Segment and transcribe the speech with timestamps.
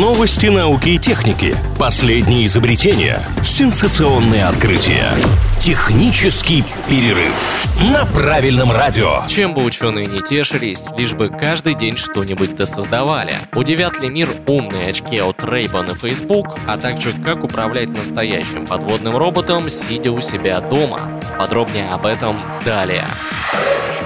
[0.00, 1.54] Новости науки и техники.
[1.78, 3.20] Последние изобретения.
[3.44, 5.12] Сенсационные открытия.
[5.60, 7.34] Технический перерыв
[7.78, 9.22] на правильном радио.
[9.28, 13.34] Чем бы ученые не тешились, лишь бы каждый день что-нибудь досоздавали.
[13.54, 19.14] Удивят ли мир умные очки от Ray-Ban и Facebook, а также как управлять настоящим подводным
[19.14, 21.20] роботом, сидя у себя дома.
[21.36, 23.04] Подробнее об этом далее.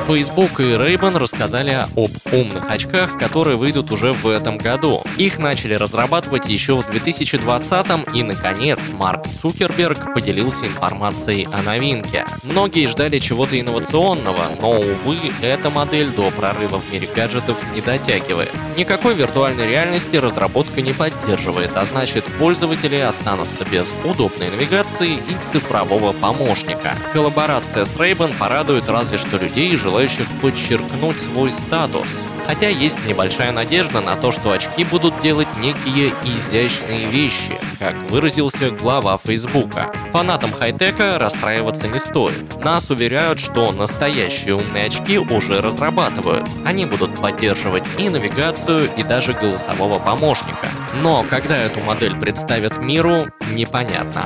[0.09, 5.03] Facebook и Ray-Ban рассказали об умных очках, которые выйдут уже в этом году.
[5.17, 12.25] Их начали разрабатывать еще в 2020 и, наконец, Марк Цукерберг поделился информацией о новинке.
[12.43, 18.51] Многие ждали чего-то инновационного, но, увы, эта модель до прорыва в мире гаджетов не дотягивает.
[18.77, 26.12] Никакой виртуальной реальности разработка не поддерживает, а значит, пользователи останутся без удобной навигации и цифрового
[26.12, 26.95] помощника.
[27.12, 32.26] Коллаборация с Ray-Ban порадует разве что людей, желающих подчеркнуть свой статус.
[32.46, 38.70] Хотя есть небольшая надежда на то, что очки будут делать некие изящные вещи, как выразился
[38.70, 39.92] глава Фейсбука.
[40.12, 42.56] Фанатам хай-тека расстраиваться не стоит.
[42.64, 46.44] Нас уверяют, что настоящие умные очки уже разрабатывают.
[46.64, 50.69] Они будут поддерживать и навигацию, и даже голосового помощника.
[50.95, 54.25] Но когда эту модель представят миру, непонятно.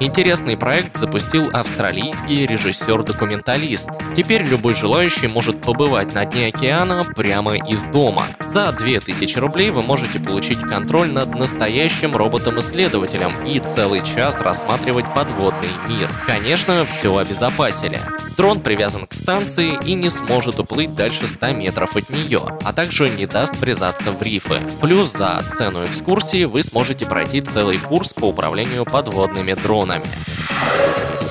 [0.00, 3.90] Интересный проект запустил австралийский режиссер-документалист.
[4.14, 8.26] Теперь любой желающий может побывать на дне океана прямо из дома.
[8.40, 15.70] За 2000 рублей вы можете получить контроль над настоящим роботом-исследователем и целый час рассматривать подводный
[15.88, 16.08] мир.
[16.26, 18.00] Конечно, все обезопасили.
[18.38, 23.10] Дрон привязан к станции и не сможет уплыть дальше 100 метров от нее, а также
[23.10, 24.62] не даст врезаться в рифы.
[24.80, 30.06] Плюс за цену экскурсии вы сможете пройти целый курс по управлению подводными дронами.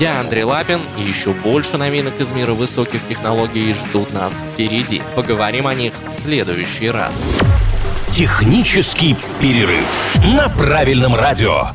[0.02, 5.02] Я Андрей Лапин, и еще больше новинок из мира высоких технологий ждут нас впереди.
[5.16, 7.24] Поговорим о них в следующий раз.
[8.12, 11.70] Технический перерыв на правильном радио.